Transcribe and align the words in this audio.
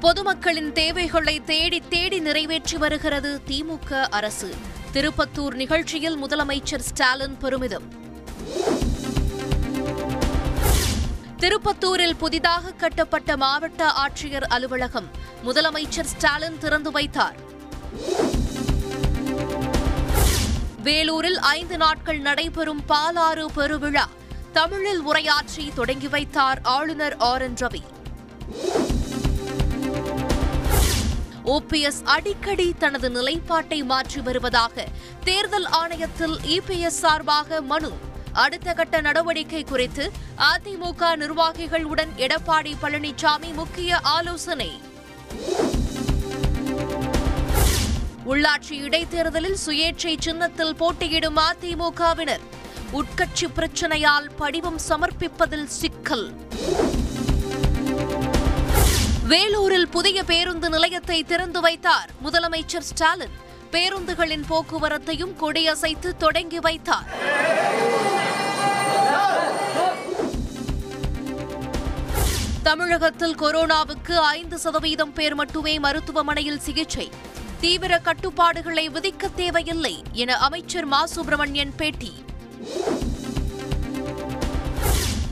பொதுமக்களின் 0.00 0.72
தேவைகளை 0.72 1.40
தேடி 1.44 1.80
தேடி 1.80 2.20
நிறைவேற்றி 2.20 2.76
வருகிறது 2.76 3.40
திமுக 3.46 4.02
அரசு. 4.02 4.54
திருப்பத்தூர் 4.92 5.54
நிகழ்ச்சியில் 5.54 6.24
முதலமைச்சர் 6.24 6.78
ஸ்டாலின் 6.78 7.36
பெருமிதம். 7.36 7.82
திருப்பத்தூரில் 11.36 12.16
புதிதாக 12.18 12.70
கட்டப்பட்ட 12.70 13.36
மாவட்ட 13.36 13.90
ஆட்சியர் 13.90 14.46
அலுவலகம் 14.48 15.10
முதலமைச்சர் 15.44 16.10
ஸ்டாலின் 16.14 16.58
திறந்து 16.58 16.90
வைத்தார். 16.90 17.36
வேலூரில் 20.82 21.38
ஐந்து 21.38 21.76
நாட்கள் 21.76 22.18
நடைபெறும் 22.18 22.82
பாலாறு 22.88 23.46
பெருவிழா. 23.56 24.04
தமிழில் 24.52 25.06
உரையாற்றி 25.06 25.74
தொடங்கி 25.74 26.08
வைத்தார் 26.08 26.60
ஆளுநர் 26.62 27.16
ஆர் 27.16 27.42
என் 27.42 27.54
ரவி. 27.54 27.82
ஓபிஎஸ் 31.48 32.02
அடிக்கடி 32.04 32.74
தனது 32.78 33.10
நிலைப்பாட்டை 33.10 33.82
மாற்றி 33.82 34.20
வருவதாக 34.20 34.86
தேர்தல் 35.24 35.66
ஆணையத்தில் 35.66 36.36
இபிஎஸ் 36.46 36.98
சார்பாக 37.02 37.60
மனு. 37.60 37.92
அடுத்த 38.32 38.72
கட்ட 38.72 39.00
நடவடிக்கை 39.00 39.64
குறித்து 39.64 40.12
அதிமுக 40.36 41.16
நிர்வாகிகளுடன் 41.16 42.12
எடப்பாடி 42.16 42.72
பழனிசாமி 42.82 43.52
முக்கிய 43.52 43.98
ஆலோசனை. 43.98 44.80
உள்ளாட்சி 48.26 48.70
இடைத்தேர்தலில் 48.70 49.56
சுயேட்சை 49.66 50.16
சின்னத்தில் 50.18 50.76
போட்டியிடும் 50.76 51.36
அதிமுகவினர். 51.36 52.44
உட்கட்சி 52.92 53.48
பிரச்சனையால் 53.54 54.30
படிவம் 54.36 54.80
சமர்ப்பிப்பதில் 54.88 55.64
சிக்கல். 55.64 56.32
வேலூரில் 59.28 59.88
புதிய 59.88 60.24
பேருந்து 60.24 60.70
நிலையத்தை 60.70 61.24
திறந்து 61.24 61.60
வைத்தார் 61.60 62.10
முதலமைச்சர் 62.24 62.86
ஸ்டாலின். 62.90 63.34
பேருந்துகளின் 63.72 64.42
போக்குவரத்தையும் 64.48 65.32
கொடியசைத்து 65.40 66.16
தொடங்கி 66.16 66.58
வைத்தார். 66.58 67.08
தமிழகத்தில் 72.62 73.38
கொரோனாவுக்கு 73.38 74.14
ஐந்து 74.14 74.58
சதவீதம் 74.58 75.12
பேர் 75.12 75.34
மட்டுமே 75.34 75.78
மருத்துவமனையில் 75.78 76.60
சிகிச்சை. 76.60 77.10
தீவிர 77.60 77.98
கட்டுப்பாடுகளை 77.98 78.88
விதிக்க 78.88 79.34
தேவையில்லை 79.34 80.02
என 80.12 80.36
அமைச்சர் 80.36 80.84
மா. 80.84 81.06
சுப்பிரமணியன் 81.06 81.74
பேட்டி. 81.76 82.12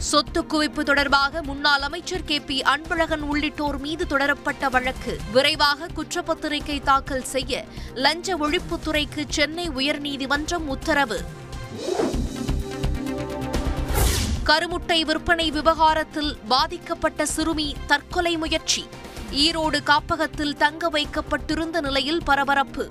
சொத்து 0.07 0.43
குவிப்பு 0.43 0.83
தொடர்பாக 0.83 1.43
முன்னாள் 1.43 1.81
அமைச்சர் 1.81 2.25
கே 2.25 2.41
பி 2.41 2.63
அன்பழகன் 2.63 3.21
உள்ளிட்டோர் 3.21 3.79
மீது 3.79 4.07
தொடரப்பட்ட 4.07 4.69
வழக்கு. 4.71 5.19
விரைவாக 5.33 5.87
குற்றப்பத்திரிகை 5.97 6.83
தாக்கல் 6.83 7.25
செய்ய 7.25 7.65
லஞ்ச 7.95 8.37
ஒழிப்புத்துறைக்கு 8.37 9.25
சென்னை 9.29 9.69
உயர்நீதிமன்றம் 9.69 10.67
உத்தரவு. 10.67 11.21
கருமுட்டை 14.47 15.01
விற்பனை 15.01 15.51
விவகாரத்தில் 15.51 16.39
பாதிக்கப்பட்ட 16.49 17.27
சிறுமி 17.27 17.77
தற்கொலை 17.87 18.37
முயற்சி. 18.37 18.87
ஈரோடு 19.33 19.83
காப்பகத்தில் 19.83 20.57
தங்க 20.57 20.89
வைக்கப்பட்டிருந்த 20.89 21.81
நிலையில் 21.81 22.23
பரபரப்பு. 22.25 22.89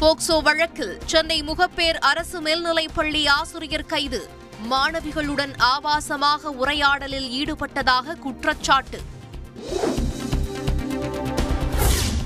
போக்சோ 0.00 0.42
வழக்கில் 0.42 0.98
சென்னை 1.04 1.42
முகப்பேர் 1.42 1.98
அரசு 1.98 2.40
மேல்நிலைப்பள்ளி 2.40 3.28
ஆசிரியர் 3.28 3.86
கைது. 3.86 4.28
மாணவிகளுடன் 4.70 5.52
ஆபாசமாக 5.58 6.42
உரையாடலில் 6.42 7.28
ஈடுபட்டதாக 7.30 8.14
குற்றச்சாட்டு. 8.18 9.00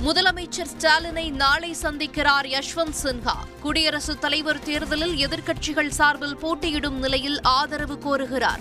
முதலமைச்சர் 0.05 0.67
ஸ்டாலினை 0.79 1.31
நாளை 1.31 1.77
சந்திக்கிறார் 1.83 2.47
யஷ்வந்த் 2.47 2.95
சின்ஹா. 3.03 3.35
குடியரசுத் 3.61 4.21
தலைவர் 4.21 4.59
தேர்தலில் 4.59 5.29
எதிர்க்கட்சிகள் 5.29 5.89
சார்பில் 5.89 6.37
போட்டியிடும் 6.37 6.99
நிலையில் 6.99 7.41
ஆதரவு 7.41 7.95
கோருகிறார். 7.95 8.61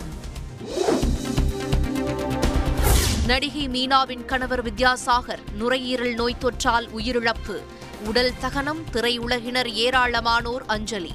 நடிகை 3.28 3.68
மீனாவின் 3.68 4.26
கணவர் 4.26 4.74
வித்யாசாகர் 4.74 5.44
நுரையீரல் 5.58 6.14
நோய் 6.14 6.36
தொற்றால் 6.42 6.90
உயிரிழப்பு. 6.98 7.62
உடல் 8.06 8.38
தகனம் 8.40 8.86
திரையுலகினர் 8.92 9.68
ஏராளமானோர் 9.74 10.66
அஞ்சலி. 10.68 11.12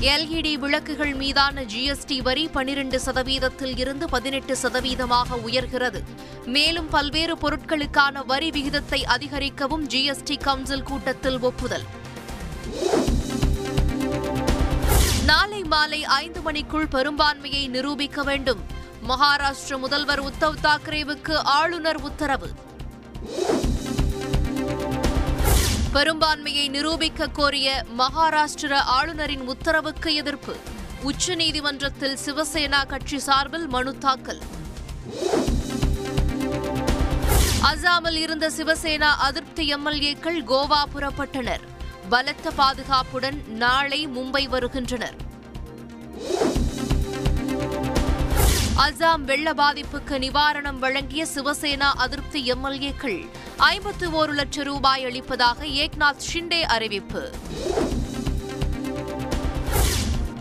எல்இடி 0.00 0.54
விளக்குகள் 0.54 1.14
மீதான 1.14 1.62
ஜிஎஸ்டி 1.62 2.22
வரி 2.22 2.48
பனிரெண்டு 2.48 3.00
சதவீதத்தில் 3.04 3.78
இருந்து 3.78 4.08
பதினெட்டு 4.08 4.56
சதவீதமாக 4.62 5.36
உயர்கிறது. 5.46 6.02
மேலும் 6.44 6.88
பல்வேறு 6.88 7.36
பொருட்களுக்கான 7.36 8.26
வரி 8.26 8.50
விகிதத்தை 8.50 9.04
அதிகரிக்கவும் 9.04 9.88
ஜிஎஸ்டி 9.88 10.42
கவுன்சில் 10.42 10.82
கூட்டத்தில் 10.82 11.40
ஒப்புதல். 11.40 11.84
நாளை 15.24 15.62
மாலை 15.62 16.04
ஐந்து 16.04 16.40
மணிக்குள் 16.40 16.88
பெரும்பான்மையை 16.88 17.68
நிரூபிக்க 17.68 18.22
வேண்டும். 18.22 18.60
மகாராஷ்டிர 19.08 19.78
முதல்வர் 19.78 20.24
உத்தவ் 20.24 20.56
தாக்கரேவுக்கு 20.62 21.34
ஆளுநர் 21.34 22.00
உத்தரவு. 22.00 22.50
பெரும்பான்மையை 25.92 26.68
நிரூபிக்க 26.68 27.26
கோரிய 27.26 27.84
மகாராஷ்டிர 27.98 28.74
ஆளுநரின் 28.74 29.40
உத்தரவுக்கு 29.40 30.14
எதிர்ப்பு. 30.14 30.56
உச்சநீதிமன்றத்தில் 31.02 32.16
சிவசேனா 32.24 32.86
கட்சி 32.86 33.18
சார்பில் 33.18 33.66
மனு 33.66 33.98
தாக்கல். 33.98 34.42
அசாமில் 37.62 38.16
இருந்த 38.16 38.48
சிவசேனா 38.48 39.10
அதிருப்தி 39.18 39.74
எம்எல்ஏக்கள் 39.74 40.42
கோவா 40.44 40.82
புறப்பட்டனர். 40.94 41.60
பலத்த 42.08 42.50
பாதுகாப்புடன் 42.50 43.48
நாளை 43.48 44.08
மும்பை 44.08 44.48
வருகின்றனர். 44.48 45.16
அசாம் 48.76 49.20
வெள்ள 49.20 49.52
பாதிப்புக்கு 49.52 50.18
நிவாரணம் 50.18 50.78
வழங்கிய 50.78 51.26
சிவசேனா 51.34 51.92
அதிருப்தி 51.96 52.52
எம்எல்ஏக்கள் 52.52 53.28
ஐம்பத்து 53.56 54.10
ஒரு 54.10 54.32
லட்சம் 54.32 54.64
ரூபாய் 54.64 55.04
அளிப்பதாக 55.04 55.64
ஏக்நாத் 55.64 56.20
ஷிண்டே 56.32 56.60
அறிவிப்பு. 56.60 57.30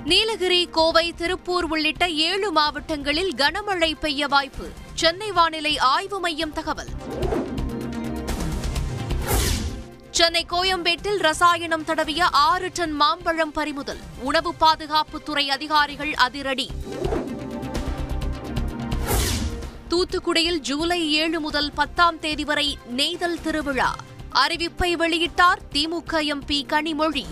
நீலகிரி 0.04 0.68
கோவை 0.72 1.14
திருப்பூர் 1.14 1.64
உள்ளிட்ட 1.64 2.10
ஏழு 2.10 2.52
மாவட்டங்களில் 2.52 3.34
கனமழை 3.36 3.94
பெய்ய 4.00 4.28
வாய்ப்பு. 4.28 4.70
சென்னை 4.94 5.32
வானிலை 5.32 5.78
ஆய்வு 5.78 6.20
மையம் 6.20 6.54
தகவல். 6.54 6.90
சென்னை 10.12 10.46
கோயம்பேட்டில் 10.50 11.18
ரசாயனம் 11.18 11.86
தடவிய 11.86 12.24
ஆறு 12.32 12.72
டன் 12.74 12.92
மாம்பழம் 12.92 13.52
பறிமுதல். 13.52 14.00
உணவு 14.20 14.54
பாதுகாப்புத்துறை 14.60 15.48
அதிகாரிகள் 15.48 16.14
அதிரடி. 16.14 16.70
தூத்துக்குடியில் 19.96 20.58
ஜூலை 20.58 21.12
ஏழு 21.12 21.40
முதல் 21.40 21.72
பத்தாம் 21.72 22.20
தேதி 22.20 22.44
வரை 22.44 22.78
நெய்தல் 22.88 23.42
திருவிழா. 23.42 23.96
அறிவிப்பை 24.34 24.96
வெளியிட்டார் 24.96 25.60
திமுக 25.72 26.12
எம்பி 26.12 26.66
கனிமொழி. 26.66 27.26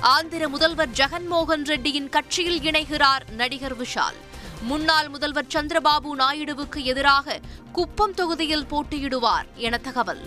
ஆந்திர 0.00 0.48
முதல்வர் 0.48 0.88
ஜெகன்மோகன் 0.88 1.64
ரெட்டியின் 1.64 2.08
கட்சியில் 2.08 2.58
இணைகிறார் 2.58 3.28
நடிகர் 3.30 3.78
விஷால். 3.80 4.14
முன்னாள் 4.62 5.08
முதல்வர் 5.08 5.46
சந்திரபாபு 5.54 6.14
நாயுடுவுக்கு 6.18 6.84
எதிராக 6.84 7.40
குப்பம் 7.72 8.14
தொகுதியில் 8.14 8.66
போட்டியிடுவார் 8.70 9.46
என 9.54 9.78
தகவல். 9.78 10.20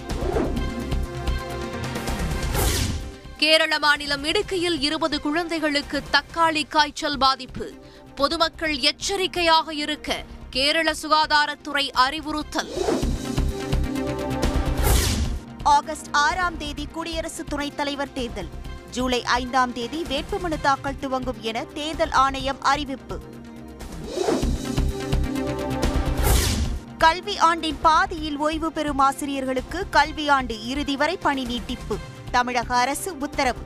கேரள 3.38 3.79
மாநிலம் 3.79 4.23
இடுக்கியில் 4.23 4.81
இருபது 4.81 5.21
குழந்தைகளுக்கு 5.21 6.03
தக்காளி 6.11 6.68
காய்ச்சல் 6.68 7.18
பாதிப்பு. 7.18 7.74
பொதுமக்கள் 8.19 8.77
எச்சரிக்கையாக 8.77 9.74
இருக்க 9.74 10.24
கேரள 10.50 10.94
சுகாதாரத்துறை 11.01 11.89
அறிவுறுத்தல். 11.89 12.71
ஆகஸ்ட் 15.63 16.06
ஆறாம் 16.12 16.57
தேதி 16.57 16.88
குடியரசு 16.92 17.44
துணைத் 17.44 17.77
தலைவர் 17.77 18.13
தேர்தல். 18.13 18.50
ஜூலை 18.92 19.24
ஐந்தாம் 19.24 19.74
தேதி 19.74 20.01
வேட்புமனு 20.01 20.62
தாக்கல் 20.62 21.00
துவங்கும் 21.00 21.42
என 21.42 21.63
தேர்தல் 21.63 22.12
ஆணையம் 22.12 22.62
அறிவிப்பு. 22.62 23.19
கல்வி 26.98 27.38
ஆண்டின் 27.38 27.80
பாதியில் 27.81 28.38
ஓய்வு 28.38 28.71
பெறும் 28.71 29.00
ஆசிரியர்களுக்கு 29.00 29.89
கல்வி 29.89 30.30
ஆண்டு 30.30 30.68
இறுதி 30.68 30.95
வரை 30.95 31.18
பணி 31.18 31.44
நீட்டிப்பு. 31.44 31.98
தமிழக 32.31 32.75
அரசு 32.75 33.18
உத்தரவு. 33.18 33.60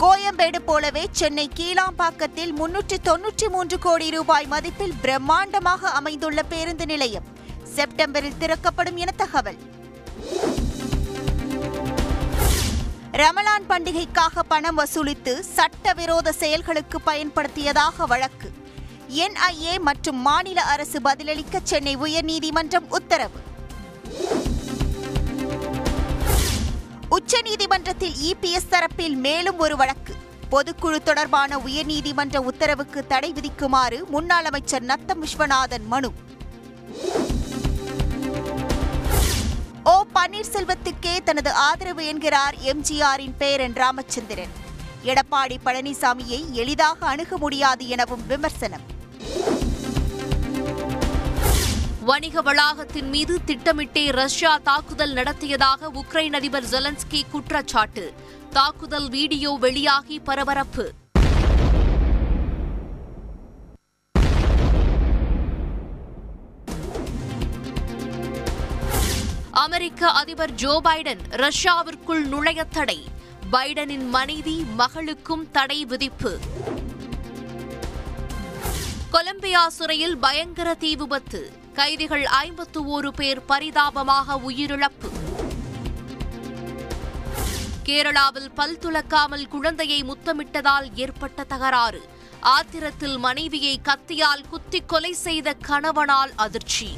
கோயம்பேடு 0.00 0.56
போலவே 0.56 1.08
சென்னை 1.10 1.50
கீழாம்பாக்கத்தில் 1.56 2.52
முன்னூற்றி 2.58 2.96
தொன்னூற்றி 3.04 3.48
மூன்று 3.48 3.78
கோடி 3.78 4.10
ரூபாய் 4.10 4.46
மதிப்பில் 4.50 4.94
பிரம்மாண்டமாக 5.02 5.90
அமைந்துள்ள 5.98 6.42
பேருந்து 6.42 6.86
நிலையம் 6.86 7.26
செப்டம்பரில் 7.74 8.38
திறக்கப்படும் 8.38 8.96
என 8.96 9.10
தகவல். 9.10 9.58
ரமலான் 13.12 13.66
பண்டிகைக்காக 13.68 14.42
பணம் 14.48 14.78
வசூலித்து 14.78 15.38
சட்டவிரோத 15.40 16.32
செயல்களுக்கு 16.32 17.00
பயன்படுத்தியதாக 17.00 18.06
வழக்கு. 18.06 18.50
என்ஐஏ 19.08 19.78
மற்றும் 19.80 20.16
மாநில 20.16 20.62
அரசு 20.62 21.00
பதிலளிக்க 21.02 21.60
சென்னை 21.62 21.96
உயர்நீதிமன்றம் 21.96 22.88
உத்தரவு. 22.88 23.38
உச்சநீதிமன்றத்தில் 27.16 28.14
இபிஎஸ் 28.22 28.70
தரப்பில் 28.70 29.14
மேலும் 29.14 29.58
ஒரு 29.58 29.76
வழக்கு. 29.76 30.14
பொதுக்குழு 30.50 30.98
தொடர்பான 31.02 31.56
உயர்நீதிமன்ற 31.56 32.36
உத்தரவுக்கு 32.36 33.06
தடை 33.06 33.32
விதிக்குமாறு 33.32 34.06
முன்னாள் 34.06 34.44
அமைச்சர் 34.44 34.82
நத்தம் 34.82 35.26
விஸ்வநாதன் 35.26 35.86
மனு. 35.86 36.12
ஓ 39.84 40.04
பன்னீர்செல்வத்துக்கே 40.14 41.22
தனது 41.24 41.52
ஆதரவு 41.52 42.06
என்கிறார் 42.06 42.54
எம்ஜிஆரின் 42.64 43.36
பேரன் 43.38 43.72
ராமச்சந்திரன். 43.72 44.54
எடப்பாடி 45.04 45.56
பழனிசாமியை 45.64 46.50
எளிதாக 46.50 47.06
அணுக 47.06 47.38
முடியாது 47.38 47.88
எனவும் 47.88 48.26
விமர்சனம். 48.26 48.98
வணிக 52.04 52.42
வளாகத்தின் 52.42 53.08
மீது 53.08 53.44
திட்டமிட்டே 53.44 54.10
ரஷ்யா 54.10 54.58
தாக்குதல் 54.58 55.12
நடத்தியதாக 55.12 55.90
உக்ரைன் 55.90 56.32
அதிபர் 56.32 56.64
ஜெலன்ஸ்கி 56.64 57.22
குற்றச்சாட்டு. 57.30 58.14
தாக்குதல் 58.50 59.08
வீடியோ 59.08 59.56
வெளியாகி 59.60 60.18
பரபரப்பு. 60.18 60.92
அமெரிக்க 69.50 70.10
அதிபர் 70.10 70.52
ஜோ 70.52 70.80
பைடன் 70.84 71.20
ரஷ்யாவிற்குள் 71.30 72.26
நுழைய 72.26 72.64
தடை. 72.64 73.04
பைடனின் 73.52 74.08
மனைவி 74.08 74.64
மகளுக்கும் 74.76 75.50
தடை 75.50 75.84
விதிப்பு. 75.84 76.38
கொலம்பியா 79.10 79.68
சிறையில் 79.68 80.18
பயங்கர 80.18 80.74
தீ 80.74 80.96
விபத்து. 80.96 81.59
கைதிகள் 81.74 82.24
ஐம்பத்து 82.24 82.80
ஓரு 82.84 83.08
பேர் 83.08 83.44
பரிதாபமாக 83.44 84.40
உயிரிழப்பு. 84.48 85.08
கேரளாவில் 87.84 88.50
பல் 88.54 88.78
துலக்காமல் 88.80 89.48
குழந்தையை 89.48 90.02
முத்தமிட்டதால் 90.02 90.88
ஏற்பட்ட 90.94 91.44
தகராறு. 91.44 92.00
ஆத்திரத்தில் 92.40 93.18
மனைவியை 93.18 93.80
கத்தியால் 93.82 94.44
குத்தி 94.50 94.82
கொலை 94.86 95.12
செய்த 95.12 95.54
கணவனால் 95.54 96.32
அதிர்ச்சி. 96.36 96.96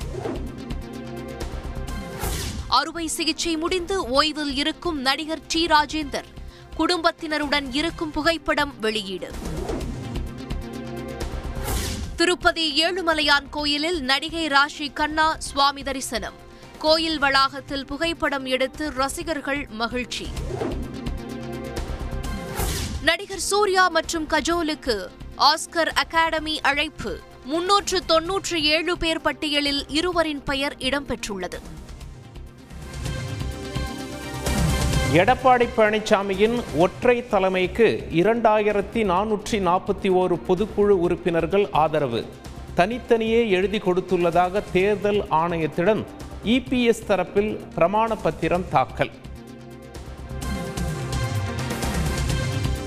அறுவை 2.68 3.06
சிகிச்சை 3.06 3.56
முடிந்து 3.56 4.22
ஓய்வில் 4.22 4.54
இருக்கும் 4.56 5.00
நடிகர் 5.00 5.46
டி. 5.46 5.66
ராஜேந்தர் 5.66 6.30
குடும்பத்தினருடன் 6.76 7.72
இருக்கும் 7.72 8.10
புகைப்படம் 8.10 8.80
வெளியீடு. 8.80 9.30
திருப்பதி 12.22 12.84
ஏழுமலையான் 12.84 13.48
கோயிலில் 13.50 14.00
நடிகை 14.00 14.46
ராஷி 14.46 14.92
கண்ணா 14.92 15.36
சுவாமி 15.38 15.82
தரிசனம். 15.82 16.32
கோயில் 16.78 17.18
வளாகத்தில் 17.18 17.84
புகைப்படம் 17.84 18.44
எடுத்து 18.44 18.92
ரசிகர்கள் 18.92 19.66
மகிழ்ச்சி. 19.70 20.28
நடிகர் 23.02 23.38
சூர்யா 23.38 23.88
மற்றும் 23.88 24.26
கஜோலுக்கு 24.28 25.06
ஆஸ்கர் 25.36 25.92
அகாடமி 25.94 26.60
அழைப்பு. 26.60 27.20
முன்னூற்று 27.44 28.04
தொன்னூற்று 28.04 28.62
ஏழு 28.62 28.98
பேர் 28.98 29.20
பட்டியலில் 29.20 29.84
இருவரின் 29.88 30.42
பெயர் 30.42 30.76
இடம்பெற்றுள்ளது. 30.78 31.60
எடப்பாடி 35.14 35.66
பழனிசாமியின் 35.76 36.62
ஒற்றை 36.76 37.26
தலைமைக்கு 37.26 38.06
இரண்டாயிரத்தி 38.10 39.00
நானூற்றி 39.10 39.58
நாற்பத்தி 39.68 40.08
ஓரு 40.20 40.38
பொதுக்குழு 40.48 40.94
உறுப்பினர்கள் 41.04 41.68
ஆதரவு. 41.70 42.24
தனித்தனியே 42.74 43.50
எழுதி 43.50 43.78
கொடுத்துள்ளதாக 43.78 44.62
தேர்தல் 44.72 45.24
ஆணையத்திடம் 45.30 46.04
இபிஎஸ் 46.44 47.04
தரப்பில் 47.08 47.60
பிரமாண 47.74 48.16
பத்திரம் 48.22 48.64
தாக்கல். 48.70 49.10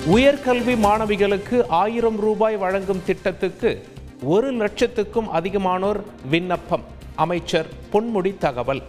உயர்கல்வி 0.07 0.75
மாணவிகளுக்கு 0.87 1.65
ஆயிரம் 1.67 2.19
ரூபாய் 2.19 2.57
வழங்கும் 2.57 3.03
திட்டத்துக்கு 3.05 3.87
ஒரு 4.23 4.53
லட்சத்துக்கும் 4.53 5.31
அதிகமானோர் 5.33 6.01
விண்ணப்பம். 6.29 6.83
அமைச்சர் 7.15 7.67
பொன்முடி 7.93 8.37
தகவல். 8.37 8.81